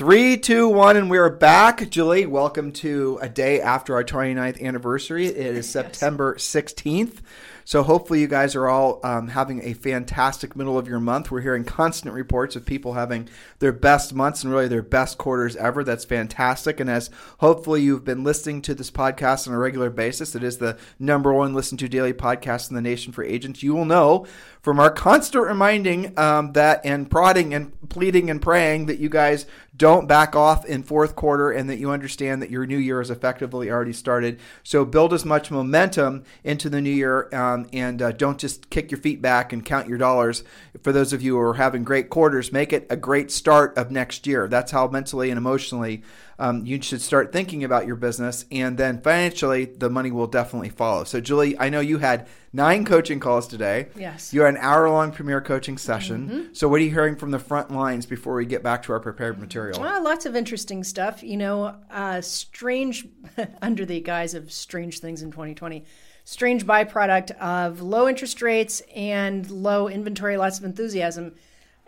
[0.00, 1.90] Three, two, one, and we're back.
[1.90, 5.26] Julie, welcome to a day after our 29th anniversary.
[5.26, 7.18] It is September 16th.
[7.64, 11.30] So hopefully you guys are all um, having a fantastic middle of your month.
[11.30, 13.28] We're hearing constant reports of people having
[13.58, 15.84] their best months and really their best quarters ever.
[15.84, 16.80] That's fantastic.
[16.80, 20.58] And as hopefully you've been listening to this podcast on a regular basis, it is
[20.58, 23.62] the number one listened to daily podcast in the nation for agents.
[23.62, 24.26] You will know
[24.62, 29.46] from our constant reminding um, that and prodding and pleading and praying that you guys
[29.76, 33.10] don't back off in fourth quarter and that you understand that your new year has
[33.10, 34.38] effectively already started.
[34.62, 38.90] So build as much momentum into the new year um, and uh, don't just kick
[38.90, 40.44] your feet back and count your dollars.
[40.82, 43.90] For those of you who are having great quarters, make it a great start of
[43.90, 44.48] next year.
[44.48, 46.02] That's how mentally and emotionally
[46.40, 48.46] um, you should start thinking about your business.
[48.50, 51.04] And then financially, the money will definitely follow.
[51.04, 53.88] So, Julie, I know you had nine coaching calls today.
[53.94, 54.32] Yes.
[54.32, 56.28] You had an hour long premier coaching session.
[56.28, 56.52] Mm-hmm.
[56.54, 59.00] So, what are you hearing from the front lines before we get back to our
[59.00, 59.80] prepared material?
[59.80, 61.22] Well, lots of interesting stuff.
[61.22, 63.06] You know, uh, strange,
[63.62, 65.84] under the guise of strange things in 2020,
[66.30, 71.34] strange byproduct of low interest rates and low inventory, lots of enthusiasm.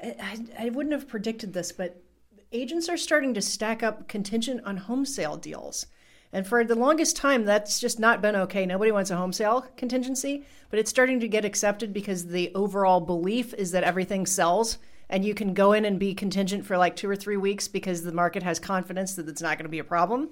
[0.03, 2.03] I, I, wouldn't have predicted this, but
[2.51, 5.87] agents are starting to stack up contingent on home sale deals.
[6.33, 8.67] And for the longest time, that's just not been okay.
[8.67, 13.01] Nobody wants a home sale contingency, but it's starting to get accepted because the overall
[13.01, 14.79] belief is that everything sells
[15.09, 18.03] and you can go in and be contingent for like two or three weeks because
[18.03, 20.31] the market has confidence that it's not going to be a problem.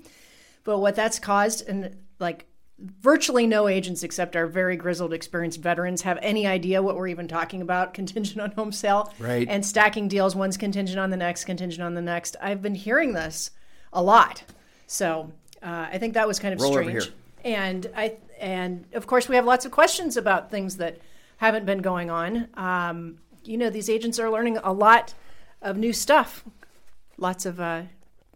[0.65, 2.50] But what that's caused, and like
[2.81, 7.29] virtually no agents except our very grizzled, experienced veterans have any idea what we're even
[7.29, 9.13] talking about contingent on home sale.
[9.19, 9.47] Right.
[9.49, 12.37] And stacking deals, one's contingent on the next, contingent on the next.
[12.41, 13.51] I've been hearing this
[13.93, 14.43] a lot.
[14.87, 15.31] So
[15.63, 17.11] uh, I think that was kind of Roll strange.
[17.45, 20.99] And I and of course we have lots of questions about things that
[21.39, 22.49] haven't been going on.
[22.55, 25.15] Um, you know, these agents are learning a lot
[25.63, 26.45] of new stuff.
[27.17, 27.83] Lots of uh,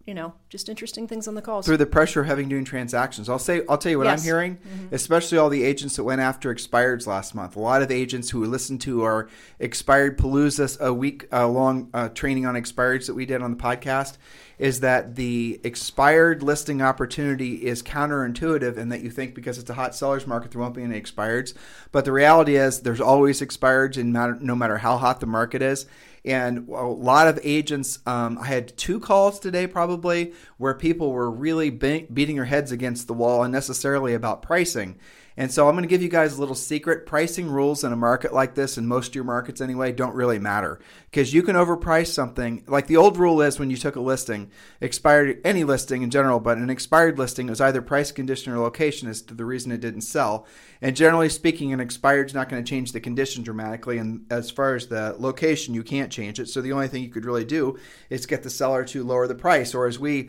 [0.07, 1.65] you know, just interesting things on the calls.
[1.65, 4.25] Through the pressure of having doing transactions, I'll say, I'll tell you what I'm Yes.
[4.25, 4.59] hearing,
[4.93, 7.57] especially all the agents that went after expireds last month.
[7.57, 9.29] A lot of agents who listened to our
[9.59, 13.57] expired palooza, a week uh, long uh, training on expireds that we did on the
[13.57, 14.19] podcast,
[14.59, 19.75] is that the expired listing opportunity is counterintuitive in that you think because it's a
[19.75, 21.55] hot seller's market there won't be any expireds,
[21.93, 25.63] but the reality is there's always expireds, in matter, no matter how hot the market
[25.63, 25.87] is.
[26.25, 31.31] And a lot of agents, um, I had two calls today probably where people were
[31.31, 34.99] really be- beating their heads against the wall unnecessarily about pricing.
[35.37, 37.07] And so I'm going to give you guys a little secret.
[37.07, 40.39] Pricing rules in a market like this, in most of your markets anyway, don't really
[40.39, 40.79] matter
[41.11, 42.62] because you can overprice something.
[42.69, 46.39] Like the old rule is when you took a listing, expired any listing in general,
[46.39, 49.81] but an expired listing was either price, condition, or location as to the reason it
[49.81, 50.47] didn't sell.
[50.84, 53.97] And generally speaking, an expired is not going to change the condition dramatically.
[53.97, 56.47] And as far as the location, you can't change it.
[56.47, 57.78] So the only thing you could really do
[58.11, 60.28] is get the seller to lower the price, or as we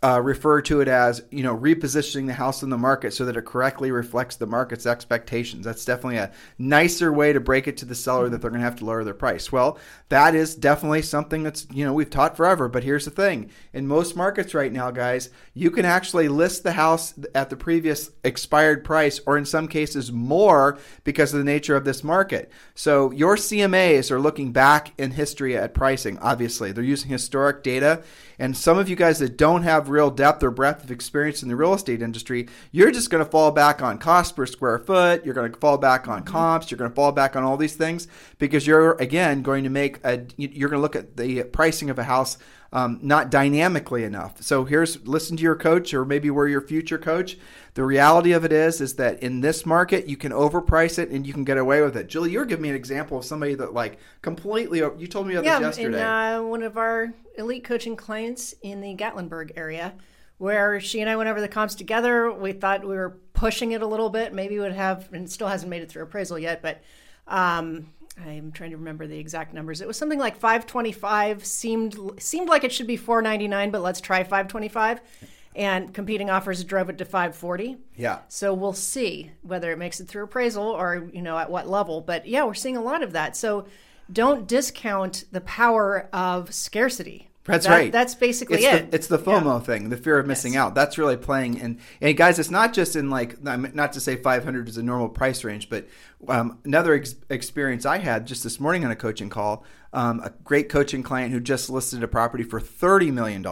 [0.00, 3.36] uh, refer to it as you know repositioning the house in the market so that
[3.36, 5.64] it correctly reflects the market's expectations.
[5.64, 8.64] That's definitely a nicer way to break it to the seller that they're going to
[8.64, 9.50] have to lower their price.
[9.50, 9.76] Well,
[10.08, 12.68] that is definitely something that's you know we've taught forever.
[12.68, 16.72] But here's the thing: in most markets right now, guys, you can actually list the
[16.72, 21.74] house at the previous expired price, or in some cases more, because of the nature
[21.74, 22.52] of this market.
[22.76, 26.18] So your CMAs are looking back in history at pricing.
[26.18, 28.04] Obviously, they're using historic data.
[28.38, 31.48] And some of you guys that don't have real depth or breadth of experience in
[31.48, 35.24] the real estate industry, you're just going to fall back on cost per square foot.
[35.24, 36.70] You're going to fall back on comps.
[36.70, 38.06] You're going to fall back on all these things
[38.38, 41.98] because you're, again, going to make a, you're going to look at the pricing of
[41.98, 42.38] a house
[42.72, 44.42] um, not dynamically enough.
[44.42, 47.38] So here's listen to your coach or maybe we're your future coach.
[47.74, 51.26] The reality of it is is that in this market you can overprice it and
[51.26, 52.08] you can get away with it.
[52.08, 54.78] Julie, you're giving me an example of somebody that like completely.
[54.80, 56.02] You told me about yeah, this yesterday.
[56.02, 59.94] uh, one of our elite coaching clients in the Gatlinburg area,
[60.38, 62.32] where she and I went over the comps together.
[62.32, 64.32] We thought we were pushing it a little bit.
[64.32, 66.82] Maybe it would have, and still hasn't made it through appraisal yet, but
[67.26, 67.90] um,
[68.26, 69.80] I'm trying to remember the exact numbers.
[69.80, 71.44] It was something like 525.
[71.44, 75.00] seemed seemed like it should be 499, but let's try 525.
[75.54, 77.78] And competing offers drove it to 540.
[77.96, 78.20] yeah.
[78.28, 82.00] So we'll see whether it makes it through appraisal or you know at what level.
[82.00, 83.36] But yeah, we're seeing a lot of that.
[83.36, 83.66] So
[84.10, 87.27] don't discount the power of scarcity.
[87.48, 87.90] That's That- right.
[87.92, 88.90] That's basically it's it.
[88.90, 90.74] The, it's the FOMO thing, the fear of missing out.
[90.74, 91.60] That's really playing.
[91.60, 94.82] And, and guys, it's not just in like, I'm- not to say 500 is a
[94.82, 95.88] normal price range, but
[96.28, 100.32] um, another ex- experience I had just this morning on a coaching call, um, a
[100.44, 103.44] great coaching client who just listed a property for $30 million.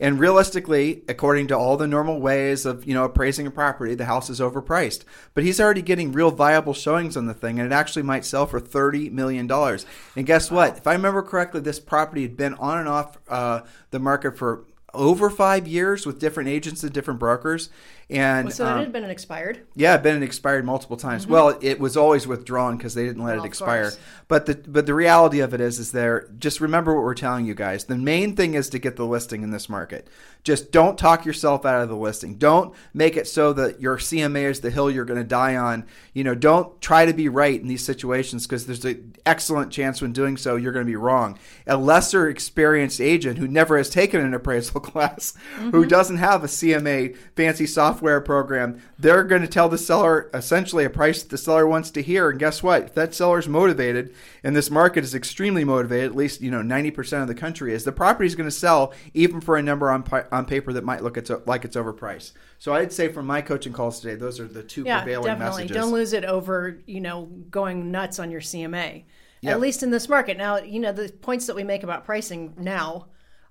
[0.00, 4.04] And realistically, according to all the normal ways of, you know, appraising a property, the
[4.04, 5.04] house is overpriced.
[5.34, 8.46] But he's already getting real viable showings on the thing, and it actually might sell
[8.46, 9.50] for $30 million.
[9.50, 10.78] And guess what?
[10.78, 14.64] If I remember correctly, this property had been on and off uh, the market for
[14.94, 17.68] over five years with different agents and different brokers.
[18.10, 19.60] And so um, it had been expired.
[19.74, 21.26] yeah, it been expired multiple times.
[21.26, 23.38] Well, it was always withdrawn because they didn't let Mm-hmm.
[23.38, 23.92] Well, it expire.
[24.28, 26.28] But the but the reality of it is, is there.
[26.38, 27.84] Just remember what we're telling you guys.
[27.84, 30.08] The main thing is to get the listing in this market.
[30.44, 32.36] Just don't talk yourself out of the listing.
[32.36, 35.84] Don't make it so that your CMA is the hill you're going to die on.
[36.14, 40.00] You know, don't try to be right in these situations because there's an excellent chance
[40.00, 41.38] when doing so you're going to be wrong.
[41.66, 45.34] A lesser experienced agent who never has taken an appraisal class,
[45.70, 50.84] who doesn't have a CMA fancy software program, they're going to tell the seller essentially
[50.84, 52.30] a price that the seller wants to hear.
[52.30, 52.82] And guess what?
[52.82, 57.22] If that seller's motivated and this market is extremely motivated, at least you know 90%
[57.22, 60.04] of the country is, the property is going to sell even for a number on
[60.32, 62.32] on paper that might look it's, like it's overpriced.
[62.58, 65.64] So I'd say from my coaching calls today, those are the two Yeah, prevailing definitely.
[65.64, 65.76] messages.
[65.76, 69.04] Don't lose it over, you know, going nuts on your CMA.
[69.40, 69.52] Yep.
[69.52, 70.36] At least in this market.
[70.36, 73.06] Now, you know, the points that we make about pricing now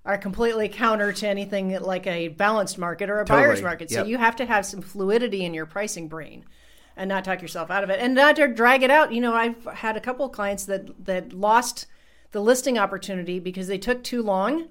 [0.08, 3.90] are completely counter to anything like a balanced market or a buyer's market.
[3.90, 4.06] So Yep.
[4.06, 6.46] you have to have some fluidity in your pricing brain
[6.96, 9.12] and not talk yourself out of it and not to drag it out.
[9.12, 11.86] You know, I've had a couple of clients that that lost
[12.32, 14.68] the listing opportunity because they took too long.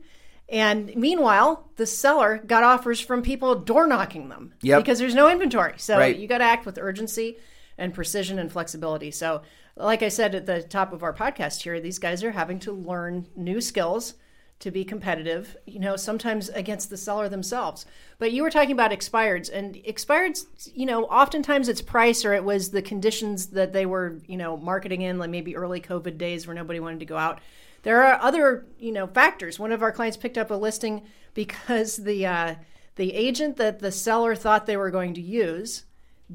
[0.50, 4.80] And meanwhile, the seller got offers from people door knocking them Yep.
[4.84, 5.74] because there's no inventory.
[5.78, 6.16] So Right.
[6.18, 7.38] you got to act with urgency
[7.78, 9.12] and precision and flexibility.
[9.12, 9.44] So,
[9.76, 12.72] like I said at the top of our podcast here, these guys are having to
[12.72, 14.16] learn new skills
[14.60, 17.86] to be competitive, you know, sometimes against the seller themselves.
[18.18, 22.44] But you were talking about expireds and expireds, you know, oftentimes it's price or it
[22.44, 26.48] was the conditions that they were, you know, marketing in, like maybe early COVID days
[26.48, 27.40] where nobody wanted to go out.
[27.84, 29.60] There are other, you know, factors.
[29.60, 31.04] One of our clients picked up a listing
[31.36, 32.56] because the uh,
[32.96, 35.84] the agent that the seller thought they were going to use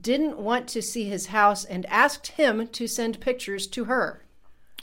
[0.00, 4.24] didn't want to see his house and asked him to send pictures to her.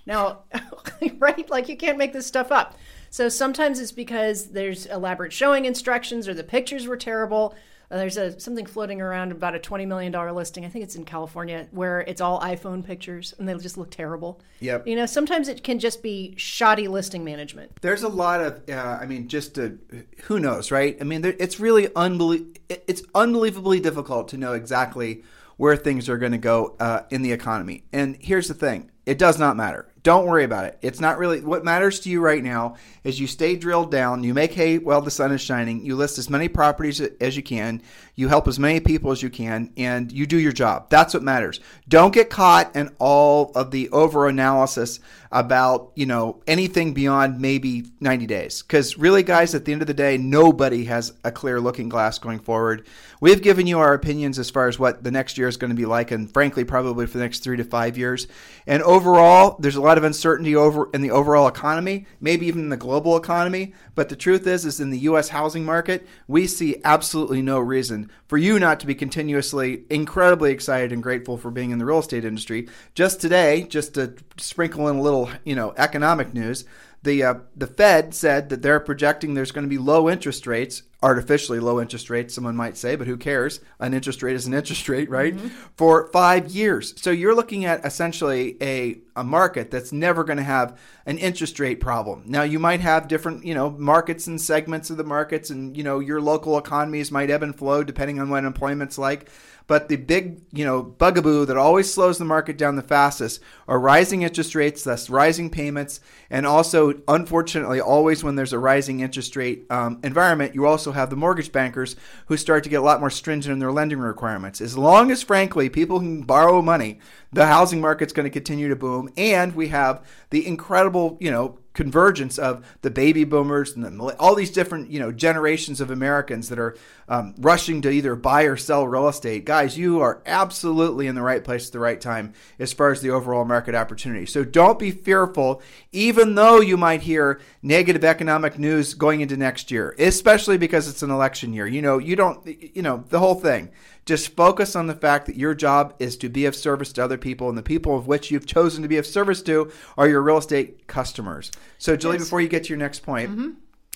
[0.05, 0.43] Now,
[1.19, 1.49] right?
[1.49, 2.77] Like you can't make this stuff up.
[3.09, 7.55] So sometimes it's because there's elaborate showing instructions or the pictures were terrible.
[7.91, 10.63] Uh, there's a something floating around about a $20 million listing.
[10.63, 14.39] I think it's in California where it's all iPhone pictures and they just look terrible.
[14.59, 14.87] Yep.
[14.87, 17.71] You know, sometimes it can just be shoddy listing management.
[17.81, 19.79] There's a lot of, uh, I mean, just to,
[20.23, 20.97] who knows, right?
[21.01, 25.23] I mean, there, it's really unbelie- it's unbelievably difficult to know exactly
[25.57, 27.83] where things are going to go uh, in the economy.
[27.91, 29.89] And here's the thing: it does not matter.
[30.09, 30.75] Don't worry about it.
[30.81, 32.77] It's not really what matters to you right now.
[33.03, 34.23] Is you stay drilled down.
[34.23, 35.85] You make hay while the sun is shining.
[35.85, 37.83] You list as many properties as you can.
[38.15, 40.89] You help as many people as you can, and you do your job.
[40.89, 41.59] That's what matters.
[41.87, 44.99] Don't get caught in all of the over analysis
[45.31, 49.87] about you know anything beyond maybe 90 days because really guys at the end of
[49.87, 52.87] the day nobody has a clear looking glass going forward
[53.21, 55.75] we've given you our opinions as far as what the next year is going to
[55.75, 58.27] be like and frankly probably for the next three to five years
[58.65, 62.69] and overall there's a lot of uncertainty over in the overall economy maybe even in
[62.69, 63.73] the global economy.
[63.93, 68.09] But the truth is is in the us housing market we see absolutely no reason
[68.27, 71.99] for you not to be continuously incredibly excited and grateful for being in the real
[71.99, 72.67] estate industry.
[72.95, 76.65] Just today just to sprinkle in a little you know economic news
[77.03, 80.83] the uh, the Fed said that they're projecting there's going to be low interest rates,
[81.01, 83.61] artificially low interest rates, someone might say, but who cares?
[83.79, 85.39] An interest rate is an interest rate, right?
[85.75, 86.93] For five years.
[87.01, 91.59] So you're looking at essentially a, a market that's never going to have an interest
[91.59, 92.23] rate problem.
[92.25, 95.83] Now you might have different, you know, markets and segments of the markets, and you
[95.83, 99.29] know your local economies might ebb and flow depending on what employment's like.
[99.69, 103.79] But the big, you know, bugaboo that always slows the market down the fastest are
[103.79, 105.99] rising interest rates, thus rising payments,
[106.31, 111.09] and also, unfortunately, always when there's a rising interest rate um, environment, you also have
[111.09, 111.95] the mortgage bankers
[112.27, 114.61] who start to get a lot more stringent in their lending requirements.
[114.61, 116.99] As long as, frankly, people can borrow money,
[117.31, 121.59] the housing market's going to continue to boom, and we have the incredible, you know,
[121.79, 126.49] convergence of the baby boomers and the, all these different you know generations of Americans
[126.49, 126.75] that are
[127.07, 129.45] um, rushing to either buy or sell real estate.
[129.45, 132.99] Guys, you are absolutely in the right place at the right time as far as
[132.99, 134.25] the overall market opportunity.
[134.25, 135.61] So don't be fearful,
[135.93, 141.01] even though you might hear negative economic news going into next year, especially because it's
[141.01, 141.65] an election year.
[141.65, 142.45] You know, you don't,
[142.75, 143.71] you know, the whole thing.
[144.09, 147.15] Just focus on the fact that your job is to be of service to other
[147.15, 150.23] people, and the people of which you've chosen to be of service to are your
[150.23, 151.51] real estate customers.
[151.77, 152.23] So, Julie, Yes.
[152.23, 153.49] before you get to your next point, mm-hmm.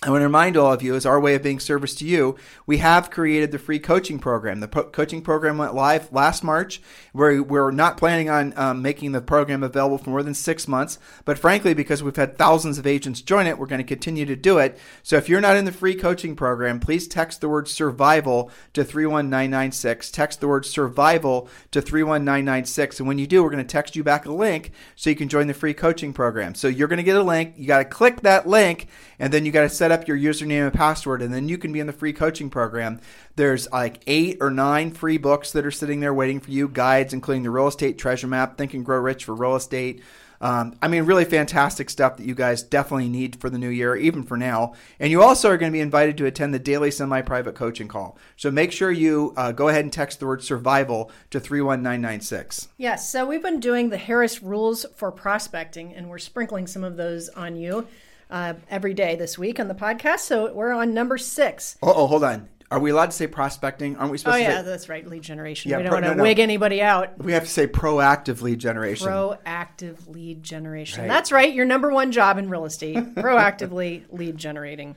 [0.04, 2.36] I want to remind all of you, as our way of being service to you,
[2.66, 4.60] we have created the free coaching program.
[4.60, 6.82] The coaching program went live last March.
[7.14, 10.98] We're, we're not planning on um, making the program available for more than six months,
[11.24, 14.36] but frankly, because we've had thousands of agents join it, we're going to continue to
[14.36, 14.78] do it.
[15.02, 18.84] So if you're not in the free coaching program, please text the word survival to
[18.84, 20.10] 31996.
[20.10, 22.98] Text the word survival to 31996.
[22.98, 25.30] And when you do, we're going to text you back a link so you can
[25.30, 26.54] join the free coaching program.
[26.54, 27.54] So you're going to get a link.
[27.56, 30.64] You got to click that link, and then you got to set up your username
[30.64, 33.00] and password, and then you can be in the free coaching program.
[33.36, 37.12] There's like eight or nine free books that are sitting there waiting for you, guides,
[37.12, 40.02] including the real estate treasure map, Think and Grow Rich for real estate.
[40.40, 43.96] Um, I mean, really fantastic stuff that you guys definitely need for the new year,
[43.96, 44.74] even for now.
[45.00, 47.88] And you also are going to be invited to attend the daily semi private coaching
[47.88, 48.18] call.
[48.36, 52.68] So make sure you uh, go ahead and text the word survival to 31996.
[52.76, 56.96] Yes, so we've been doing the Harris rules for prospecting, and we're sprinkling some of
[56.96, 57.86] those on you
[58.30, 60.20] uh, every day this week on the podcast.
[60.20, 61.76] So we're on number six.
[61.82, 62.48] Oh, oh, hold on.
[62.70, 63.96] Are we allowed to say prospecting?
[63.96, 64.62] Aren't we Oh, supposed to yeah, say?
[64.62, 65.70] that's right, lead generation.
[65.70, 66.22] Yeah, we don't pro- want to no, no.
[66.24, 67.18] wig anybody out.
[67.22, 69.06] We have to say proactive lead generation.
[69.06, 71.02] Proactive lead generation.
[71.02, 71.08] Right.
[71.08, 72.96] That's right, your number one job in real estate.
[73.14, 74.96] Proactively lead generating.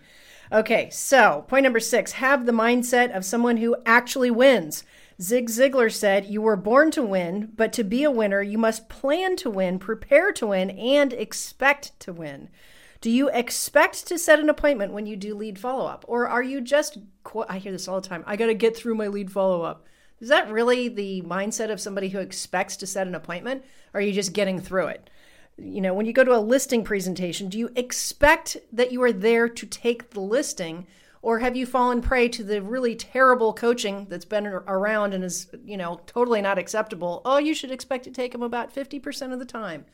[0.52, 4.84] Okay, so point number six have the mindset of someone who actually wins.
[5.22, 8.88] Zig Ziglar said, You were born to win, but to be a winner, you must
[8.88, 12.50] plan to win, prepare to win, and expect to win.
[13.00, 16.04] Do you expect to set an appointment when you do lead follow up?
[16.08, 16.98] Or are you just,
[17.48, 19.86] I hear this all the time, I got to get through my lead follow up.
[20.20, 23.64] Is that really the mindset of somebody who expects to set an appointment?
[23.94, 25.10] Or are you just getting through it?
[25.58, 29.12] You know, when you go to a listing presentation, do you expect that you are
[29.12, 30.88] there to take the listing?
[31.22, 35.48] Or have you fallen prey to the really terrible coaching that's been around and is,
[35.64, 37.22] you know, totally not acceptable?
[37.26, 39.86] Oh, you should expect to take them about 50% of the time.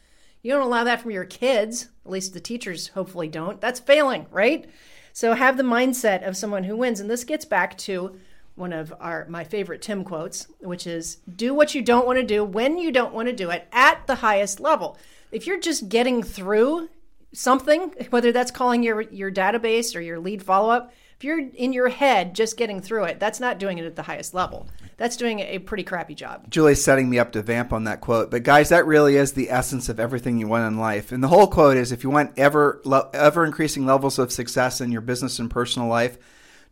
[0.44, 1.88] You don't allow that from your kids.
[2.06, 3.62] At least the teachers hopefully don't.
[3.62, 4.70] That's failing, right?
[5.14, 7.00] So have the mindset of someone who wins.
[7.00, 8.20] And this gets back to
[8.56, 12.26] one of our my favorite Tim quotes, which is do what you don't want to
[12.26, 14.98] do when you don't want to do it at the highest level.
[15.32, 16.90] If you're just getting through
[17.32, 21.90] something, whether that's calling your your database or your lead follow-up, if you're in your
[21.90, 24.68] head just getting through it, that's not doing it at the highest level.
[24.98, 26.50] That's doing a pretty crappy job.
[26.50, 29.50] Julie's setting me up to vamp on that quote, but guys, that really is the
[29.50, 31.12] essence of everything you want in life.
[31.12, 32.82] And the whole quote is: if you want ever
[33.14, 36.18] ever increasing levels of success in your business and personal life,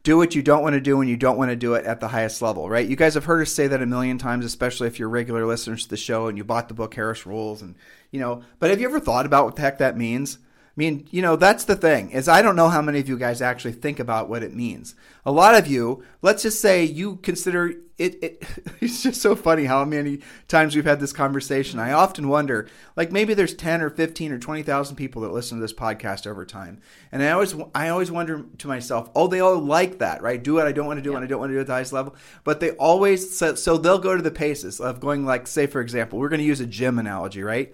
[0.04, 2.00] do what you don't want to do when you don't want to do it at
[2.00, 2.70] the highest level.
[2.70, 2.88] Right?
[2.88, 5.84] You guys have heard us say that a million times, especially if you're regular listeners
[5.84, 7.76] to the show and you bought the book Harris Rules, and
[8.12, 8.44] you know.
[8.60, 10.38] But have you ever thought about what the heck that means?
[10.72, 13.18] I mean, you know, that's the thing is I don't know how many of you
[13.18, 14.96] guys actually think about what it means.
[15.26, 18.44] A lot of you, let's just say you consider it, it
[18.82, 21.78] it's just so funny how many times we've had this conversation.
[21.78, 25.62] I often wonder, like maybe there's 10 or 15 or 20,000 people that listen to
[25.62, 26.82] this podcast over time.
[27.12, 30.42] And I always I always wonder to myself, oh, they all like that, right?
[30.42, 31.74] Do what I don't want to do and I don't want to do at the
[31.74, 32.16] highest level.
[32.46, 35.82] But they always so, so they'll go to the paces of going like say for
[35.82, 37.74] example, we're going to use a gym analogy, right?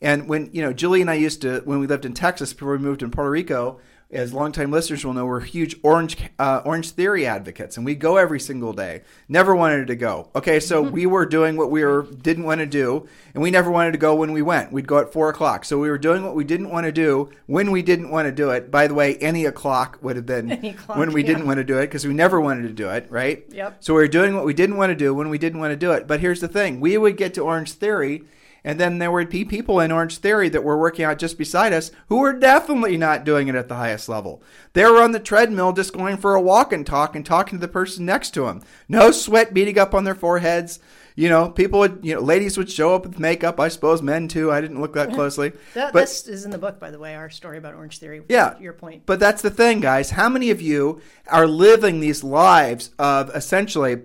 [0.00, 2.72] And when you know, Julie and I used to when we lived in Texas before
[2.72, 6.90] we moved in Puerto Rico, as longtime listeners will know, we're huge Orange uh, Orange
[6.92, 9.02] Theory advocates, and we go every single day.
[9.28, 10.30] Never wanted to go.
[10.34, 13.70] Okay, so we were doing what we were didn't want to do, and we never
[13.70, 14.72] wanted to go when we went.
[14.72, 15.66] We'd go at four o'clock.
[15.66, 18.32] So we were doing what we didn't want to do when we didn't want to
[18.32, 18.70] do it.
[18.70, 21.26] By the way, any o'clock would have been o'clock, when we yeah.
[21.26, 23.44] didn't want to do it because we never wanted to do it, right?
[23.50, 23.76] Yep.
[23.80, 25.76] So we were doing what we didn't want to do when we didn't want to
[25.76, 26.06] do it.
[26.06, 28.24] But here's the thing: we would get to Orange Theory.
[28.68, 31.72] And then there would be people in Orange Theory that were working out just beside
[31.72, 34.42] us who were definitely not doing it at the highest level.
[34.74, 37.66] They were on the treadmill just going for a walk and talk and talking to
[37.66, 38.60] the person next to them.
[38.86, 40.80] No sweat beating up on their foreheads.
[41.16, 43.58] You know, people would, you know, ladies would show up with makeup.
[43.58, 44.52] I suppose men too.
[44.52, 45.54] I didn't look that closely.
[45.72, 48.22] That, but this is in the book, by the way, our story about Orange Theory.
[48.28, 49.06] yeah, Your point.
[49.06, 50.10] But that's the thing, guys.
[50.10, 54.02] How many of you are living these lives of essentially,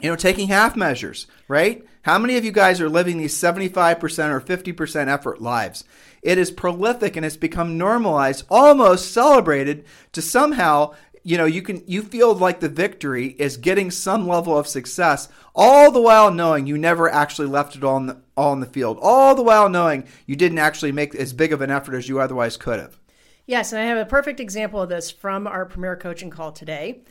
[0.00, 1.84] you know, taking half measures, right?
[2.02, 5.84] How many of you guys are living these 75% or 50% effort lives?
[6.22, 10.94] It is prolific and it's become normalized, almost celebrated to somehow
[11.26, 15.26] you know you can you feel like the victory is getting some level of success
[15.54, 19.42] all the while knowing you never actually left it in the, the field all the
[19.42, 22.78] while knowing you didn't actually make as big of an effort as you otherwise could
[22.78, 22.98] have
[23.46, 27.02] Yes, and I have a perfect example of this from our premier coaching call today,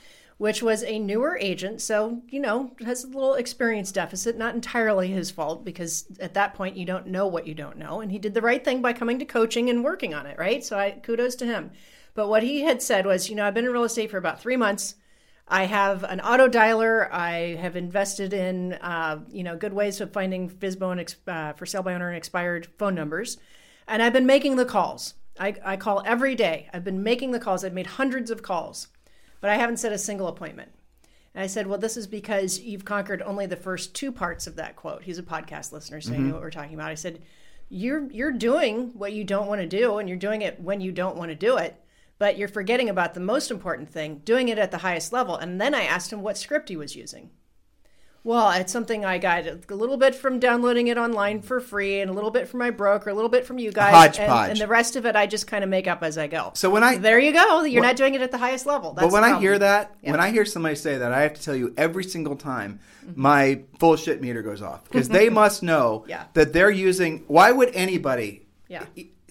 [0.44, 1.80] which was a newer agent.
[1.80, 6.54] So, you know, has a little experience deficit, not entirely his fault because at that
[6.54, 8.02] point you don't know what you don't know.
[8.02, 10.62] And he did the right thing by coming to coaching and working on it, right?
[10.62, 11.72] So I kudos to him.
[12.14, 14.42] But what he had said was, you know, I've been in real estate for about
[14.42, 14.96] three months.
[15.48, 17.10] I have an auto dialer.
[17.10, 21.54] I have invested in, uh, you know, good ways of finding FSBO and ex- uh,
[21.54, 23.38] for sale by owner and expired phone numbers,
[23.88, 25.14] and I've been making the calls.
[25.40, 26.70] I, I call every day.
[26.74, 27.64] I've been making the calls.
[27.64, 28.90] I've made hundreds of calls,
[29.44, 30.72] but I haven't set a single appointment.
[31.36, 34.56] And I said, well, this is because you've conquered only the first two parts of
[34.56, 35.04] that quote.
[35.04, 36.22] He's a podcast listener, so mm-hmm.
[36.22, 36.92] he knew what we're talking about.
[36.92, 37.22] I said,
[37.68, 40.94] you're you're doing what you don't want to do, and you're doing it when you
[40.94, 41.76] don't want to do it
[42.20, 45.36] but you're forgetting about the most important thing doing it at the highest level.
[45.36, 47.32] And then I asked him what script he was using.
[48.26, 52.10] Well, it's something I got a little bit from downloading it online for free, and
[52.10, 54.68] a little bit from my broker, a little bit from you guys, and, and, the
[54.68, 56.52] rest of it I just kind of make up as I go.
[56.54, 58.94] So when I there you go, you're not doing it at the highest level.
[58.94, 60.12] That's but when I hear that, yeah.
[60.12, 63.22] when I hear somebody say that, I have to tell you every single time mm-hmm.
[63.22, 66.26] my full shit meter goes off because they must know yeah.
[66.34, 67.26] that they're using.
[67.28, 68.46] Why would anybody?
[68.70, 68.86] Yeah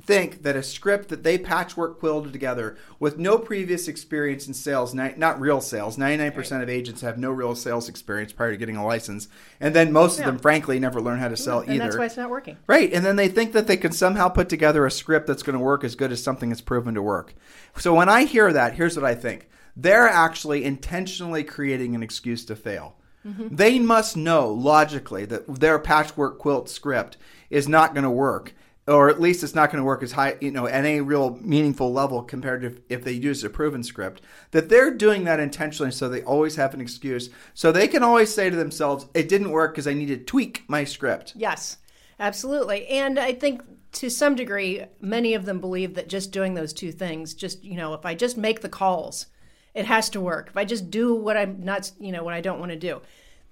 [0.05, 4.95] think that a script that they patchwork quilted together with no previous experience in sales,
[4.95, 6.63] not real sales, 99% right.
[6.63, 9.29] of agents have no real sales experience prior to getting a license.
[9.61, 10.25] And then most yeah.
[10.25, 11.85] of them, frankly, never learn how to sell and either.
[11.85, 12.57] that's why it's not working.
[12.67, 12.93] Right.
[12.93, 15.65] And then they think that they can somehow put together a script that's going to
[15.65, 17.35] work as good as something that's proven to work.
[17.79, 22.45] So when I hear that, here's what I think they're actually intentionally creating an excuse
[22.47, 22.97] to fail.
[23.27, 23.55] Mm-hmm.
[23.55, 27.17] They must know logically that their patchwork quilt script
[27.51, 28.53] is not going to work
[28.93, 31.39] or at least it's not going to work as high, you know, at any real
[31.41, 34.23] meaningful level compared to if they use a proven script.
[34.51, 37.31] That they're doing that intentionally so they always have an excuse.
[37.55, 40.65] So they can always say to themselves, it didn't work because I need to tweak
[40.69, 41.33] my script.
[41.35, 41.79] Yes,
[42.21, 42.87] absolutely.
[42.89, 46.93] And I think to some degree, many of them believe that just doing those two
[46.93, 49.27] things, just, you know, if I just make the calls,
[49.75, 50.49] it has to work.
[50.49, 53.01] If I just do what I'm not, you know, what I don't want to do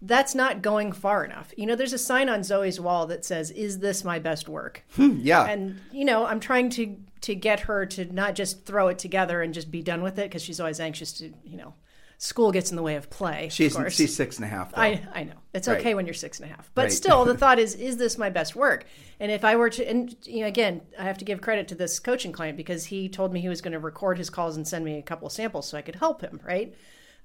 [0.03, 1.53] that's not going far enough.
[1.57, 4.85] You know, there's a sign on Zoe's wall that says, "Is this my best work?"
[4.95, 5.47] Hmm, yeah.
[5.47, 9.43] And you know, I'm trying to to get her to not just throw it together
[9.43, 11.75] and just be done with it because she's always anxious to, you know,
[12.17, 13.49] school gets in the way of play.
[13.51, 14.73] She's of she's six and a half.
[14.73, 14.81] Though.
[14.81, 15.81] I I know it's right.
[15.81, 16.93] okay when you're six and a half, but right.
[16.93, 18.87] still, the thought is, is this my best work?
[19.19, 21.75] And if I were to, and you know, again, I have to give credit to
[21.75, 24.67] this coaching client because he told me he was going to record his calls and
[24.67, 26.41] send me a couple of samples so I could help him.
[26.45, 26.75] Right.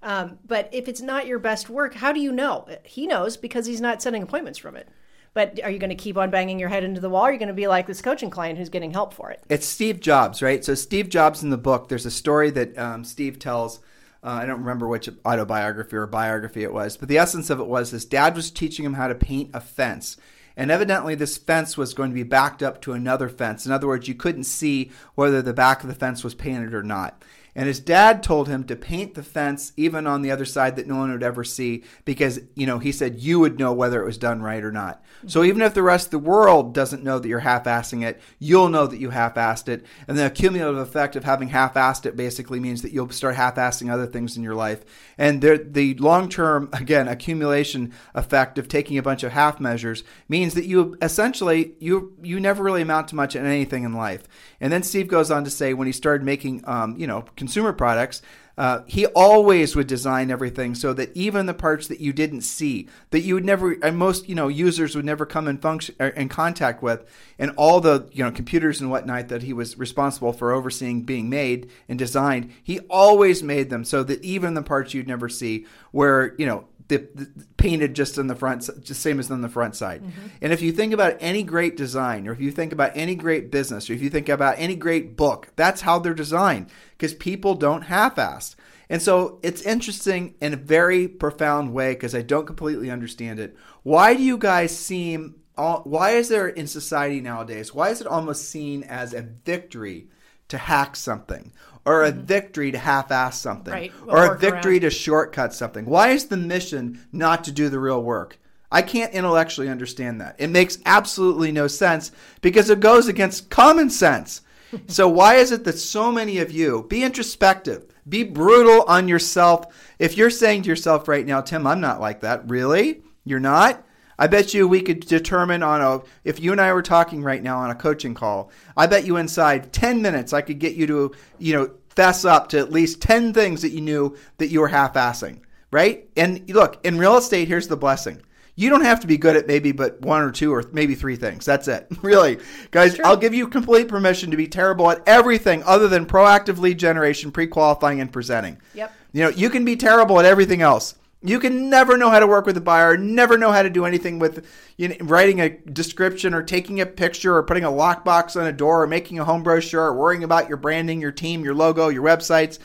[0.05, 2.67] Um, but if it's not your best work, how do you know?
[2.83, 4.87] He knows because he's not setting appointments from it.
[5.33, 7.23] But are you going to keep on banging your head into the wall?
[7.23, 9.43] Are you going to be like this coaching client who's getting help for it?
[9.49, 10.63] It's Steve Jobs, right?
[10.63, 13.79] So Steve Jobs in the book, there's a story that um, Steve tells.
[14.23, 17.67] Uh, I don't remember which autobiography or biography it was, but the essence of it
[17.67, 20.17] was his dad was teaching him how to paint a fence.
[20.57, 23.65] And evidently, this fence was going to be backed up to another fence.
[23.65, 26.81] In other words, you couldn't see whether the back of the fence was painted or
[26.83, 27.21] not.
[27.55, 30.87] And his dad told him to paint the fence even on the other side that
[30.87, 34.05] no one would ever see because, you know, he said you would know whether it
[34.05, 35.03] was done right or not.
[35.25, 38.67] So even if the rest of the world doesn't know that you're half-assing it, you'll
[38.67, 39.85] know that you half-assed it.
[40.07, 44.05] And the cumulative effect of having half-assed it basically means that you'll start half-assing other
[44.05, 44.83] things in your life.
[45.17, 50.65] And the long-term, again, accumulation effect of taking a bunch of half measures means that
[50.65, 54.23] you essentially you you never really amount to much in anything in life.
[54.59, 57.73] And then Steve goes on to say when he started making, um, you know, consumer
[57.73, 58.21] products,
[58.57, 62.87] uh, he always would design everything so that even the parts that you didn't see,
[63.11, 66.07] that you would never, and most you know users would never come in function er,
[66.07, 67.03] in contact with,
[67.37, 71.29] and all the you know computers and whatnot that he was responsible for overseeing being
[71.29, 75.65] made and designed, he always made them so that even the parts you'd never see,
[75.91, 79.49] where you know the, the, painted just on the front, just same as on the
[79.49, 80.01] front side.
[80.03, 80.27] Mm-hmm.
[80.41, 83.51] And if you think about any great design, or if you think about any great
[83.51, 87.55] business, or if you think about any great book, that's how they're designed because people
[87.55, 88.55] don't half-ass.
[88.89, 93.55] And so it's interesting in a very profound way because I don't completely understand it.
[93.83, 95.35] Why do you guys seem?
[95.55, 97.73] Why is there in society nowadays?
[97.73, 100.09] Why is it almost seen as a victory
[100.49, 101.51] to hack something?
[101.85, 102.21] or a mm-hmm.
[102.21, 103.91] victory to half-ass something, right.
[104.05, 104.81] we'll or a victory around.
[104.81, 105.85] to shortcut something.
[105.85, 108.39] Why is the mission not to do the real work?
[108.71, 110.35] I can't intellectually understand that.
[110.39, 114.41] It makes absolutely no sense because it goes against common sense.
[114.87, 119.73] so why is it that so many of you be introspective, be brutal on yourself?
[119.99, 122.49] If you're saying to yourself right now, Tim, I'm not like that.
[122.49, 123.03] Really?
[123.23, 123.83] You're not?
[124.17, 127.43] I bet you we could determine on a if you and I were talking right
[127.43, 130.87] now on a coaching call, I bet you inside 10 minutes I could get you
[130.87, 134.59] to, you know, fess up to at least 10 things that you knew that you
[134.59, 135.39] were half-assing,
[135.71, 136.09] right?
[136.17, 138.21] And look, in real estate here's the blessing.
[138.57, 141.17] You don't have to be good at maybe but one or two or maybe three
[141.17, 141.45] things.
[141.45, 141.87] That's it.
[142.01, 142.37] Really.
[142.71, 146.77] Guys, I'll give you complete permission to be terrible at everything other than proactive lead
[146.77, 148.61] generation, pre-qualifying and presenting.
[148.75, 148.93] Yep.
[149.11, 150.95] You know, you can be terrible at everything else.
[151.25, 153.85] You can never know how to work with a buyer, never know how to do
[153.85, 154.45] anything with
[154.77, 158.51] you know, writing a description or taking a picture or putting a lockbox on a
[158.51, 161.89] door or making a home brochure or worrying about your branding, your team, your logo,
[161.89, 162.59] your websites.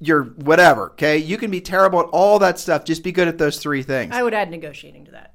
[0.00, 0.90] you're whatever.
[0.90, 2.84] Okay, you can be terrible at all that stuff.
[2.84, 4.14] Just be good at those three things.
[4.14, 5.31] I would add negotiating to that.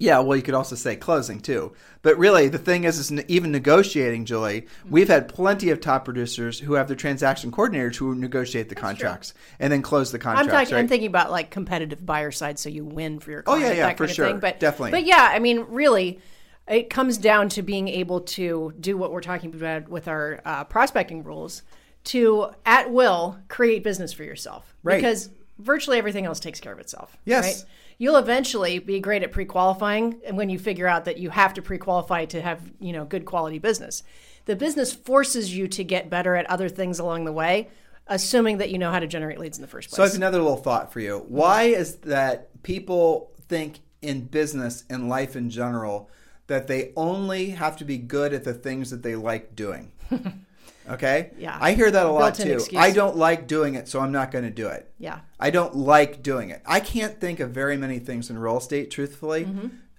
[0.00, 1.74] Yeah, well, you could also say closing too.
[2.00, 4.66] But really, the thing is, is even negotiating, Julie.
[4.88, 9.34] We've had plenty of top producers who have their transaction coordinators who negotiate the contracts
[9.58, 10.52] and then close the I'm contracts.
[10.52, 10.74] talking.
[10.74, 10.80] right?
[10.80, 13.86] I'm thinking about like competitive buyer side, so you win for your Oh, yeah, yeah,
[13.88, 14.26] that for sure.
[14.26, 14.40] thing.
[14.40, 14.92] But Definitely.
[14.92, 16.18] But yeah, I mean, really,
[16.66, 20.64] it comes down to being able to do what we're talking about with our uh,
[20.64, 21.62] prospecting rules
[22.04, 24.74] to at will create business for yourself.
[24.82, 24.96] Right.
[24.96, 27.18] Because virtually everything else takes care of itself.
[27.26, 27.44] Yes.
[27.44, 27.70] Right?
[28.00, 31.60] You'll eventually be great at pre-qualifying, and when you figure out that you have to
[31.60, 34.02] pre-qualify to have you know good quality business,
[34.46, 37.68] the business forces you to get better at other things along the way,
[38.06, 39.96] assuming that you know how to generate leads in the first place.
[39.96, 41.26] So I have another little thought for you.
[41.28, 46.08] Why is that people think in business and life in general
[46.46, 49.92] that they only have to be good at the things that they like doing?
[50.88, 51.30] Okay?
[51.38, 51.56] Yeah.
[51.60, 52.52] I hear that a lot Built-in too.
[52.54, 52.80] excuse.
[52.80, 54.90] I don't like doing it, so I'm not going to do it.
[54.98, 55.20] yeah.
[55.38, 56.62] I don't like doing it.
[56.66, 59.48] I can't think of very many things in real estate, truthfully,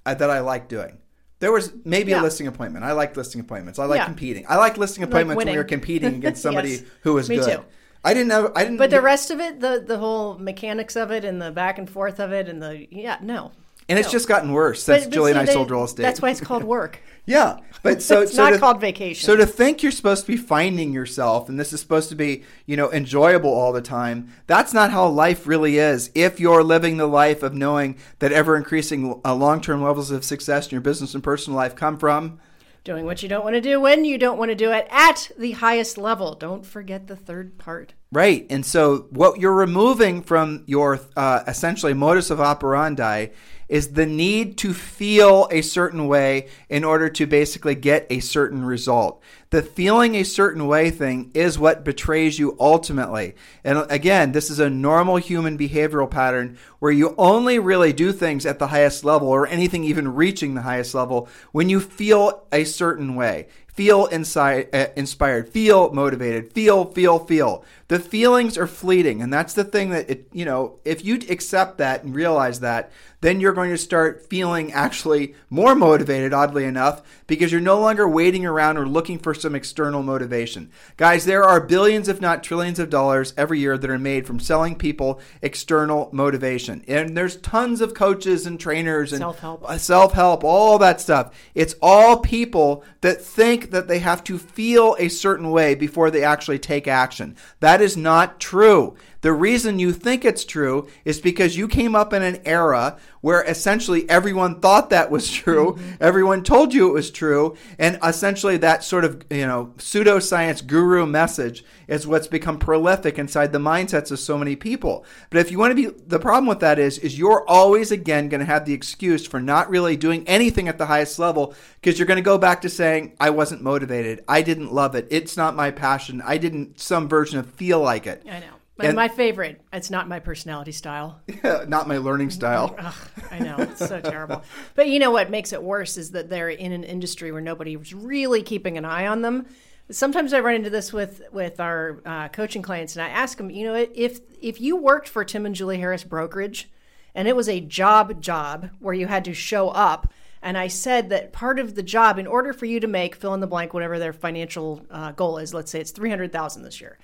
[0.06, 0.98] uh, that I like doing.
[1.40, 2.18] There was maybe Mm-hmm.
[2.18, 2.22] Yeah.
[2.22, 2.86] a listing appointment.
[2.86, 3.80] I like listing appointments.
[3.80, 4.06] I like Yeah.
[4.06, 4.46] competing.
[4.48, 5.68] I like listing appointments when we winning.
[5.68, 6.84] competing against somebody Yes.
[7.02, 7.58] who was Me good.
[7.58, 7.64] too.
[8.04, 8.52] I didn't know.
[8.56, 8.78] I didn't.
[8.78, 11.88] But the rest of it, the the whole mechanics of it, and the back and
[11.90, 13.52] forth of it, and the yeah, no.
[13.92, 14.12] And it's no.
[14.14, 16.02] just gotten worse since But- but Julie and I they- sold real estate.
[16.04, 17.00] That's why it's called work.
[17.24, 19.24] Yeah, but so It's so not to- called vacation.
[19.28, 22.44] So to think you're supposed to be finding yourself, and this is supposed to be
[22.66, 26.10] you know enjoyable all the time, that's not how life really is.
[26.16, 30.26] If you're living the life of knowing that ever increasing uh, long term levels of
[30.26, 32.40] success in your business and personal life come from,
[32.84, 35.30] Doing what you don't want to do when you don't want to do it at
[35.38, 36.34] the highest level.
[36.34, 37.94] Don't forget the third part.
[38.12, 38.48] Right.
[38.50, 43.28] And so what you're removing from your uh, essentially modus of operandi
[43.72, 48.66] is the need to feel a certain way in order to basically get a certain
[48.66, 49.24] result.
[49.50, 53.34] The feeling a certain way thing is what betrays you ultimately.
[53.64, 58.46] And again, this is a normal human behavioral pattern where you only really do things
[58.46, 62.66] at the highest level or anything even reaching the highest level when you feel a
[62.66, 63.48] certain way
[63.82, 67.66] feel inside, uh, inspired, feel motivated, feel, feel, feel.
[67.88, 71.80] The feelings are fleeting, and that's the thing that it, you know, if you accept
[71.80, 72.92] that and realize that,
[73.22, 78.08] then you're going to start feeling actually more motivated, oddly enough, because you're no longer
[78.08, 80.72] waiting around or looking for some external motivation.
[80.98, 84.40] Guys, there are billions, if not trillions of dollars every year that are made from
[84.40, 86.84] selling people external motivation.
[86.88, 89.70] And there's tons of coaches and trainers and Self-help.
[89.70, 91.36] uh, self-help, all that stuff.
[91.54, 96.24] It's all people that think that they have to feel a certain way before they
[96.24, 97.36] actually take action.
[97.60, 98.96] That is not true.
[99.22, 103.44] The reason you think it's true is because you came up in an era where
[103.44, 105.74] essentially everyone thought that was true.
[105.74, 105.92] Mm-hmm.
[106.00, 107.56] Everyone told you it was true.
[107.78, 113.52] And essentially that sort of, you know, pseudoscience guru message is what's become prolific inside
[113.52, 115.06] the mindsets of so many people.
[115.30, 118.30] But if you want to be, the problem with that is, is you're always again
[118.30, 122.00] going to have the excuse for not really doing anything at the highest level because
[122.00, 124.24] you're going to go back to saying, I wasn't motivated.
[124.28, 125.08] I didn't love it.
[125.12, 126.22] It's not my passion.
[126.26, 128.24] I didn't some version of feel like it.
[128.26, 128.61] I know.
[128.78, 131.20] But And- my favorite, it's not my personality style.
[131.44, 132.76] Yeah, not my learning style.
[132.80, 132.94] Ugh,
[133.30, 133.58] I know.
[133.60, 134.44] It's so terrible.
[134.76, 137.94] But you know what makes it worse is that they're in an industry where nobody's
[137.94, 139.46] really keeping an eye on them.
[139.90, 143.50] Sometimes I run into this with with our uh, coaching clients, and I ask them,
[143.50, 146.70] you know, if if you worked for Tim and Julie Harris brokerage,
[147.14, 151.10] and it was a job job where you had to show up, and I said
[151.10, 153.74] that part of the job, in order for you to make fill in the blank,
[153.74, 156.98] whatever their financial uh, goal is, let's say it's three hundred thousand this year.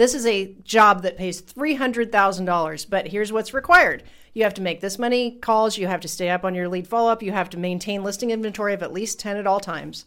[0.00, 4.02] This is a job that pays $300,000, but here's what's required.
[4.32, 6.88] You have to make this many calls, you have to stay up on your lead
[6.88, 10.06] follow up, you have to maintain listing inventory of at least 10 at all times.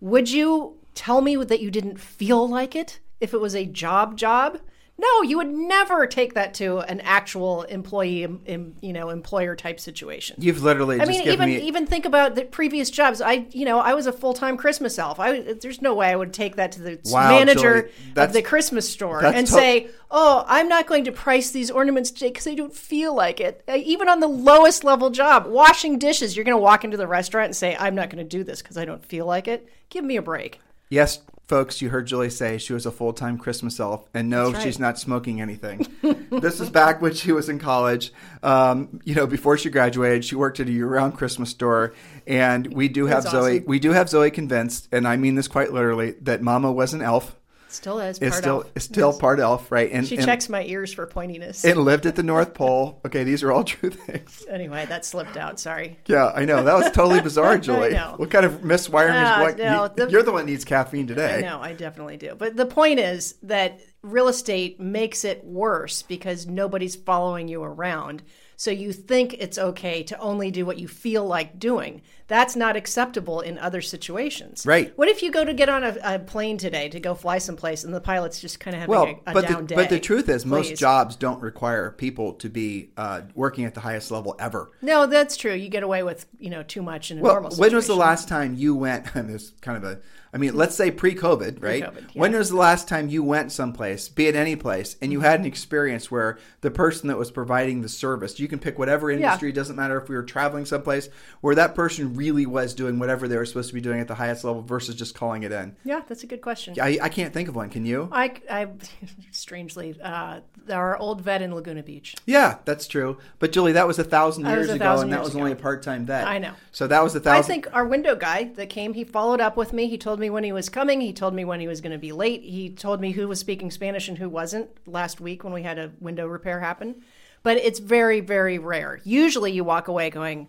[0.00, 4.18] Would you tell me that you didn't feel like it if it was a job
[4.18, 4.58] job?
[4.98, 9.56] No, you would never take that to an actual employee, em- em- you know, employer
[9.56, 10.36] type situation.
[10.38, 11.60] You've literally I just mean, even me.
[11.62, 13.20] even think about the previous jobs.
[13.20, 15.18] I, you know, I was a full time Christmas elf.
[15.18, 18.88] I there's no way I would take that to the Wow, manager of the Christmas
[18.88, 22.54] store and to- say, "Oh, I'm not going to price these ornaments today because I
[22.54, 26.56] don't feel like it." Uh, even on the lowest level job, washing dishes, you're going
[26.56, 28.84] to walk into the restaurant and say, "I'm not going to do this because I
[28.84, 30.60] don't feel like it." Give me a break.
[30.90, 31.20] Yes,
[31.52, 34.08] folks, you heard Julie say she was a full time Christmas elf.
[34.14, 34.62] And no, right.
[34.62, 35.86] she's not smoking anything.
[36.30, 38.10] this is back when she was in college.
[38.42, 41.92] Um, you know, before she graduated, she worked at a year round Christmas store.
[42.26, 43.66] And we do have Zoe, awesome.
[43.66, 47.02] we do have Zoe convinced, and I mean this quite literally, that Mama was an
[47.02, 47.36] elf.
[47.72, 48.70] Still is It's still elf.
[48.74, 49.18] is still Yes.
[49.18, 49.90] part elf, right?
[49.90, 51.64] And She and, checks my ears for pointiness.
[51.68, 53.00] and lived at the North Pole.
[53.06, 54.44] Okay, these are all true things.
[54.50, 55.58] anyway, that slipped out.
[55.58, 55.98] Sorry.
[56.06, 56.62] Yeah, I know.
[56.62, 57.94] That was totally bizarre, Julie.
[57.94, 59.58] What kind of miswiring Ah, is what?
[59.58, 61.40] no, you, the- you're the one that needs caffeine today.
[61.42, 62.34] No, I definitely do.
[62.36, 68.22] But the point is that real estate makes it worse because nobody's following you around.
[68.56, 72.02] So you think it's okay to only do what you feel like doing.
[72.32, 74.64] That's not acceptable in other situations.
[74.64, 74.96] Right.
[74.96, 77.84] What if you go to get on a, a plane today to go fly someplace
[77.84, 79.74] and the pilot's just kind of having Well, a, a but down the, day?
[79.74, 83.80] but the truth is, most jobs don't require people to be uh, working at the
[83.80, 84.70] highest level ever.
[84.80, 85.52] No, that's true.
[85.52, 87.54] You get away with you know too much in a Well, normal.
[87.56, 89.14] when was the last time you went?
[89.14, 90.00] And this kind of a,
[90.32, 91.82] I mean, let's say pre-COVID, right?
[91.92, 95.20] Pre-COVID, When was the last time you went someplace, be it any place, and you
[95.20, 99.10] had an experience where the person that was providing the service, you can pick whatever
[99.10, 101.10] industry, it doesn't matter if we were traveling someplace,
[101.42, 104.14] where that person really was doing whatever they were supposed to be doing at the
[104.14, 105.76] highest level versus just calling it in.
[105.84, 106.76] Yeah, that's a good question.
[106.80, 107.68] I, I can't think of one.
[107.68, 108.08] Can you?
[108.12, 108.68] I, I
[109.32, 112.14] strangely, uh, our old vet in Laguna Beach.
[112.26, 113.18] Yeah, that's true.
[113.40, 115.40] But Julie, that was a thousand years a ago, thousand and that years was ago.
[115.40, 116.26] only a part-time vet.
[116.26, 116.52] I know.
[116.70, 117.38] So that was a thousand.
[117.38, 119.88] I think our window guy that came, he followed up with me.
[119.88, 121.00] He told me when he was coming.
[121.00, 122.42] He told me when he was going to be late.
[122.44, 125.78] He told me who was speaking Spanish and who wasn't last week when we had
[125.78, 127.02] a window repair happen.
[127.42, 129.00] But it's very, very rare.
[129.02, 130.46] Usually you walk away going,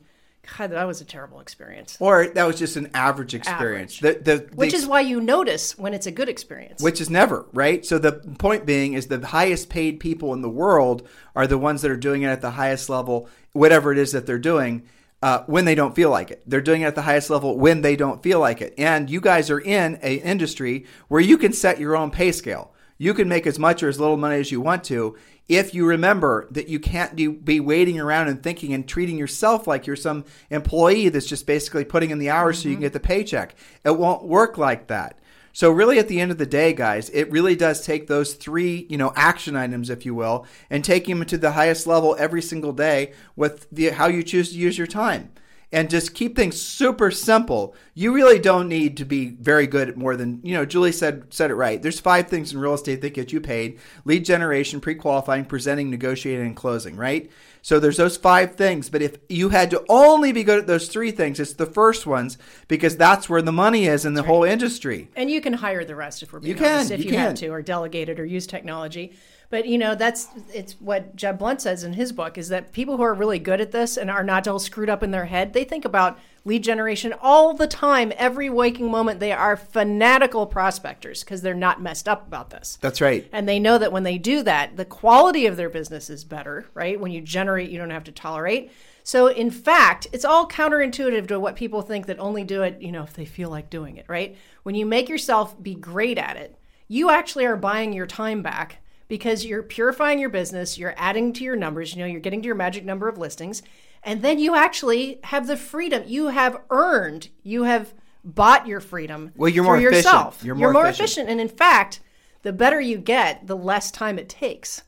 [0.58, 1.98] God, that was a terrible experience.
[2.00, 4.00] or that was just an average experience.
[4.00, 6.82] The, the, the Which is why you notice when it's a good experience.
[6.82, 7.86] which is never right.
[7.86, 11.82] So the point being is the highest paid people in the world are the ones
[11.82, 14.84] that are doing it at the highest level, whatever it is that they're doing.
[15.22, 17.82] Uh, when they don't feel like it, they're doing it at the highest level when
[17.82, 18.74] they don't feel like it.
[18.78, 22.74] And you guys are in a industry where you can set your own pay scale.
[22.98, 25.16] You can make as much or as little money as you want to
[25.50, 29.68] if you remember that you can't do, be waiting around and thinking and treating yourself
[29.68, 32.86] like you're some employee that's just basically putting in the hours so you can mm-hmm.
[32.86, 33.56] get the paycheck.
[33.84, 35.20] It won't work like that.
[35.56, 38.88] So really at the end of the day, guys, it really does take those three,
[38.90, 42.42] you know, action items, if you will, and take them to the highest level every
[42.42, 45.32] single day with the, how you choose to use your time.
[45.74, 47.76] And just keep things super simple.
[47.96, 51.34] You really don't need to be very good at more than, you know, Julie said
[51.34, 51.82] said it right.
[51.82, 53.80] There's five things in real estate that get you paid.
[54.06, 57.30] Lead generation, pre-qualifying, presenting, negotiating, and closing, right?
[57.64, 60.90] So there's those five things, but if you had to only be good at those
[60.90, 64.44] three things, it's the first ones because that's where the money is in the whole
[64.44, 65.08] industry.
[65.16, 67.12] And you can hire the rest if we're being You can, honest, if you you,
[67.12, 67.20] can.
[67.20, 69.14] have to, or delegate it, or use technology.
[69.54, 72.98] But you know, that's it's what Jeb Blount says in his book is that people
[72.98, 75.54] who are really good at this and are not all screwed up in their head,
[75.54, 79.20] they think about lead generation all the time, every waking moment.
[79.20, 82.80] They are fanatical prospectors because they're not messed up about this.
[82.82, 83.30] That's right.
[83.32, 86.66] And they know that when they do that, the quality of their business is better,
[86.74, 87.00] right?
[87.00, 88.72] When you generate, you don't have to tolerate.
[89.04, 92.92] So, in fact, it's all counterintuitive to what people think that only do it, you
[92.92, 94.36] know, if they feel like doing it, right?
[94.64, 98.80] When you make yourself be great at it, you actually are buying your time back
[99.08, 102.46] because you're purifying your business, you're adding to your numbers, you know, you're getting to
[102.48, 103.62] your magic number of listings,
[104.04, 106.04] and then you actually have the freedom.
[106.06, 110.06] You have earned, you have bought your freedom Well, you're more efficient.
[110.44, 111.28] You're You're more more efficient.
[111.28, 111.30] efficient.
[111.30, 112.00] And in fact,
[112.42, 114.84] the better you get, the less time it takes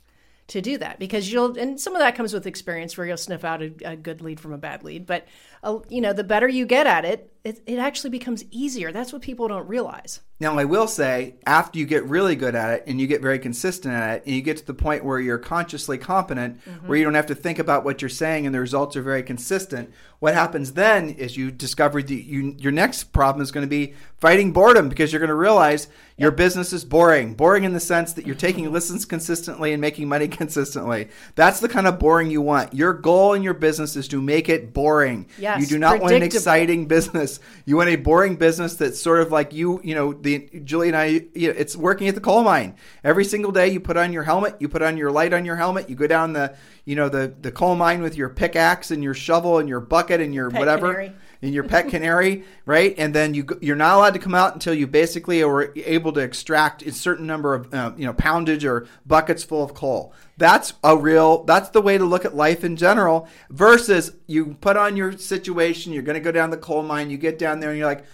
[0.48, 3.44] to do that because you'll and some of that comes with experience where you'll sniff
[3.44, 5.26] out a, a good lead from a bad lead but
[5.66, 9.12] uh, you know the better you get at it, it it actually becomes easier that's
[9.12, 12.84] what people don't realize Now, I will say, after you get really good at it
[12.88, 15.38] and you get very consistent at it, and you get to the point where you're
[15.38, 18.98] consciously competent, where you don't have to think about what you're saying and the results
[18.98, 23.52] are very consistent, what happens then is you discover that you, your next problem is
[23.52, 27.34] going to be fighting boredom because you're going to realize your business is boring.
[27.34, 31.08] Boring in the sense that you're taking listens consistently and making money consistently.
[31.36, 32.74] That's the kind of boring you want.
[32.74, 35.28] Your goal in your business is to make it boring.
[35.38, 37.40] Yes, you do not want an exciting business.
[37.66, 40.98] You want a boring business that's sort of like you, you know, the Julie and
[40.98, 42.76] I, you know, it's working at the coal mine.
[43.04, 45.56] Every single day you put on your helmet, you put on your light on your
[45.56, 49.04] helmet, you go down the, you know, the the coal mine with your pickaxe and
[49.04, 50.94] your shovel and your bucket and your Pet whatever.
[50.94, 51.14] canary.
[51.42, 52.96] And your pet canary, right?
[52.98, 56.22] And then you you're not allowed to come out until you basically are able to
[56.22, 60.14] extract a certain number of uh, you know poundage or buckets full of coal.
[60.38, 61.44] That's a real.
[61.44, 63.28] That's the way to look at life in general.
[63.50, 65.94] Versus you put on your situation.
[65.94, 67.10] You're going to go down the coal mine.
[67.10, 68.06] You get down there and you're like,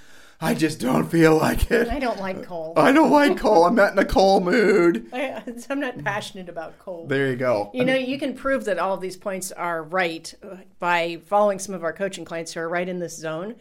[0.43, 1.87] I just don't feel like it.
[1.89, 3.65] i don't like coal I don't like coal.
[3.65, 5.07] I'm not in a coal mood.
[5.13, 7.69] I, i'm not passionate about coal There you go.
[7.75, 11.59] You know, you can prove that all of these points are right uh, by following
[11.59, 13.55] some of our coaching clients who are right in this zone.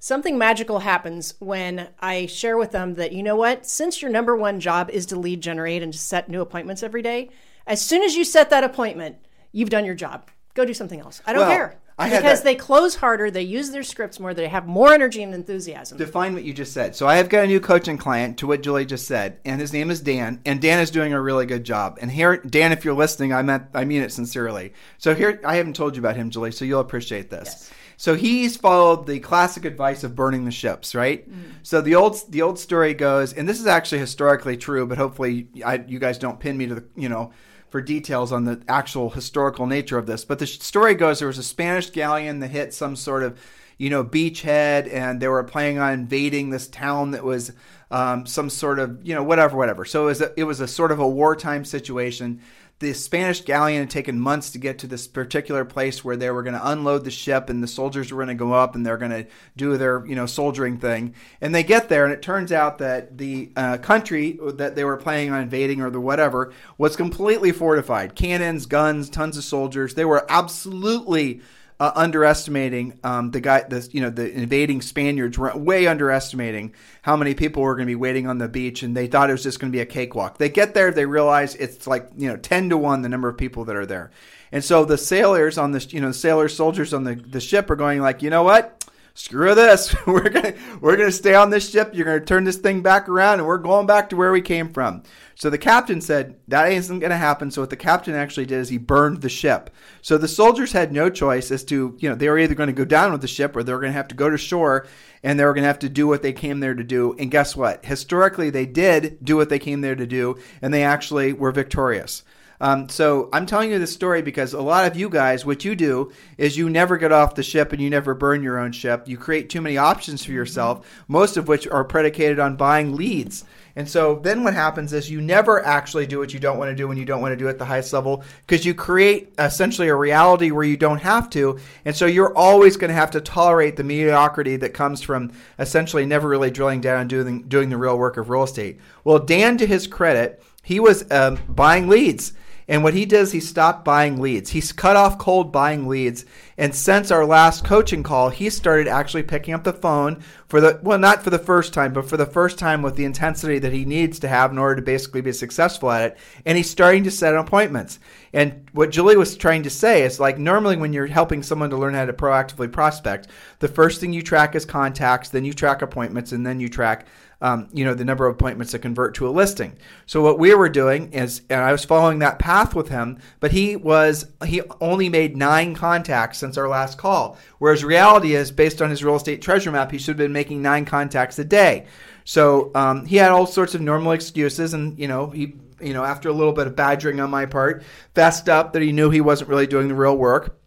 [0.00, 4.36] Something magical happens when I share with them that, you know what, since your number
[4.36, 7.30] one job is to lead generate and to set new appointments every day,
[7.66, 9.16] as soon as you set that appointment,
[9.52, 10.30] you've done your job.
[10.54, 11.20] Go do something else.
[11.26, 11.78] I don't Well, care.
[11.96, 15.32] I because they close harder, they use their scripts more, they have more energy and
[15.32, 15.96] enthusiasm.
[15.96, 16.96] define what you just said.
[16.96, 19.72] So I have got a new coaching client to what Julie just said, and his
[19.72, 21.98] name is Dan, and Dan is doing a really good job.
[22.00, 24.72] And here, Dan, if you're listening, I meant I mean it sincerely.
[24.98, 27.70] So here, I haven't told you about him, Julie, so you'll appreciate this.
[27.96, 31.30] So he's followed the classic advice of burning the ships, right?
[31.30, 31.52] Mm.
[31.62, 35.46] So the old the old story goes, and this is actually historically true, but hopefully
[35.64, 37.32] I, you guys don't pin me to the you know
[37.74, 40.24] for details on the actual historical nature of this.
[40.24, 43.36] But the story goes there was a Spanish galleon that hit some sort of
[43.78, 47.50] you know beachhead, and they were planning on invading this town that was
[47.90, 49.84] um, some sort of you know whatever whatever.
[49.84, 52.42] So it was a, it was a sort of a wartime situation
[52.84, 56.42] the Spanish galleon had taken months to get to this particular place where they were
[56.42, 58.98] going to unload the ship and the soldiers were going to go up and they're
[58.98, 61.14] going to do their you know soldiering thing.
[61.40, 64.98] And they get there and it turns out that the uh, country that they were
[64.98, 68.14] planning on invading or the whatever was completely fortified.
[68.14, 69.94] Cannons guns tons of soldiers.
[69.94, 71.40] They were absolutely
[71.80, 77.16] uh, underestimating um, the guy, the you know the invading Spaniards were way underestimating how
[77.16, 79.42] many people were going to be waiting on the beach, and they thought it was
[79.42, 80.38] just going to be a cakewalk.
[80.38, 83.36] They get there, they realize it's like you know ten to one the number of
[83.36, 84.12] people that are there,
[84.52, 87.76] and so the sailors on this you know sailors soldiers on the the ship are
[87.76, 88.83] going like you know what
[89.14, 89.94] screw this.
[90.06, 91.90] we're gonna we're gonna stay on this ship.
[91.94, 94.72] You're gonna turn this thing back around, and we're going back to where we came
[94.72, 95.02] from.
[95.36, 97.50] So the captain said that isn't gonna happen.
[97.50, 99.70] So what the captain actually did is he burned the ship.
[100.02, 102.72] So the soldiers had no choice as to you know they were either going to
[102.72, 104.86] go down with the ship or they were going to have to go to shore
[105.22, 107.16] and they were going to have to do what they came there to do.
[107.18, 107.84] And guess what?
[107.84, 112.22] Historically, they did do what they came there to do, and they actually were victorious.
[112.60, 115.74] Um, so I'm telling you this story because a lot of you guys, what you
[115.74, 119.08] do is you never get off the ship and you never burn your own ship.
[119.08, 123.44] You create too many options for yourself, most of which are predicated on buying leads.
[123.76, 126.76] And so then what happens is you never actually do what you don't want to
[126.76, 129.88] do when you don't want to do at the highest level because you create essentially
[129.88, 131.58] a reality where you don't have to.
[131.84, 136.06] And so you're always going to have to tolerate the mediocrity that comes from essentially
[136.06, 138.78] never really drilling down and doing, doing the real work of real estate.
[139.02, 142.32] Well, Dan, to his credit, he was um, buying leads.
[142.66, 144.50] And what he does, he stopped buying leads.
[144.50, 146.24] He's cut off cold buying leads.
[146.56, 150.78] And since our last coaching call, he started actually picking up the phone for the,
[150.82, 153.72] well, not for the first time, but for the first time with the intensity that
[153.72, 156.18] he needs to have in order to basically be successful at it.
[156.46, 157.98] And he's starting to set appointments.
[158.32, 161.76] And what Julie was trying to say is like normally when you're helping someone to
[161.76, 165.82] learn how to proactively prospect, the first thing you track is contacts, then you track
[165.82, 167.06] appointments, and then you track
[167.44, 169.76] um, you know, the number of appointments to convert to a listing.
[170.06, 173.52] So what we were doing is, and I was following that path with him, but
[173.52, 177.36] he was he only made nine contacts since our last call.
[177.58, 180.62] Whereas reality is, based on his real estate treasure map, he should have been making
[180.62, 181.84] nine contacts a day.
[182.24, 186.02] So um, he had all sorts of normal excuses, and you know he you know
[186.02, 189.20] after a little bit of badgering on my part, fessed up that he knew he
[189.20, 190.58] wasn't really doing the real work.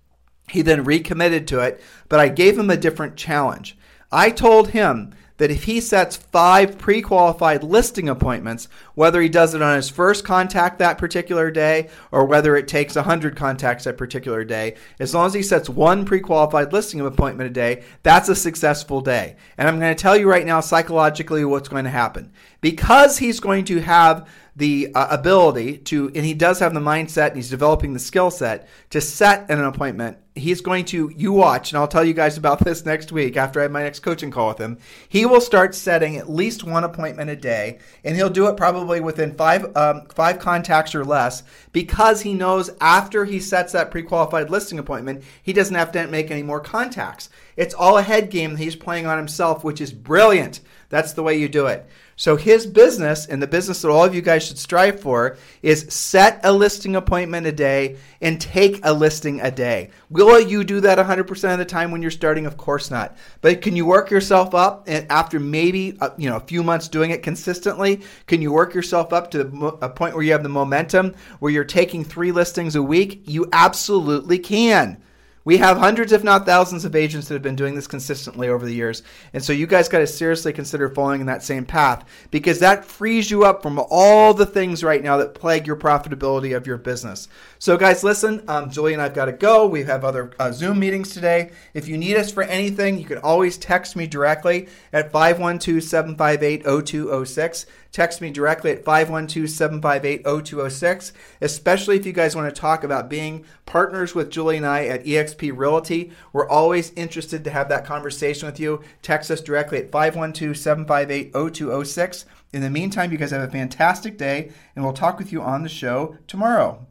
[0.47, 3.75] He then recommitted to it, but I gave him a different challenge.
[4.11, 9.53] I told him that if he sets five pre qualified listing appointments, whether he does
[9.53, 13.97] it on his first contact that particular day or whether it takes 100 contacts that
[13.97, 18.29] particular day, as long as he sets one pre qualified listing appointment a day, that's
[18.29, 19.35] a successful day.
[19.57, 22.31] And I'm going to tell you right now psychologically what's going to happen.
[22.61, 27.27] Because he's going to have the uh, ability to, and he does have the mindset
[27.27, 30.17] and he's developing the skill set to set an appointment.
[30.33, 33.59] He's going to, you watch, and I'll tell you guys about this next week after
[33.59, 34.79] I have my next coaching call with him.
[35.09, 38.99] He will start setting at least one appointment a day, and he'll do it probably
[38.99, 44.49] within five um, five contacts or less because he knows after he sets that pre-qualified
[44.49, 47.29] listing appointment, he doesn't have to make any more contacts.
[47.55, 50.61] It's all a head game that he's playing on himself, which is brilliant.
[50.89, 51.87] That's the way you do it.
[52.19, 55.85] So his business and the business that all of you guys should strive for is
[55.93, 59.91] set a listing appointment a day and take a listing a day.
[60.09, 62.47] Will you do that 100% of the time when you're starting?
[62.47, 63.15] Of course not.
[63.41, 66.63] But can you work yourself up and after maybe a, uh, you know a few
[66.63, 69.41] months doing it consistently, can you work yourself up to
[69.83, 73.21] a point where you have the momentum where you're taking 3 listings a week?
[73.25, 75.03] You absolutely can.
[75.47, 78.65] We have hundreds, if not thousands, of agents that have been doing this consistently over
[78.65, 79.01] the years.
[79.31, 82.83] And so you guys got to seriously consider following in that same path because that
[82.83, 86.75] frees you up from all the things right now that plague your profitability of your
[86.75, 87.29] business.
[87.59, 89.65] So, guys, listen, um, Julie and I've got to go.
[89.65, 91.51] We have other uh, Zoom meetings today.
[91.73, 96.63] If you need us for anything, you can always text me directly at 512 758
[96.65, 97.65] 0206.
[97.91, 103.09] Text me directly at 512 758 0206, especially if you guys want to talk about
[103.09, 105.05] being partners with Julie and I at
[105.37, 106.11] eXp Realty.
[106.33, 108.81] We're always interested to have that conversation with you.
[109.01, 112.25] Text us directly at 512 758 0206.
[112.53, 115.63] In the meantime, you guys have a fantastic day, and we'll talk with you on
[115.63, 116.85] the show tomorrow.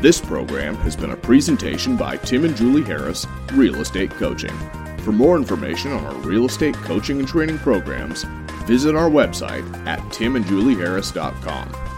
[0.00, 4.56] This program has been a presentation by Tim and Julie Harris, Real Estate Coaching.
[4.98, 8.22] For more information on our real estate coaching and training programs,
[8.66, 11.97] visit our website at timandjulieharris.com.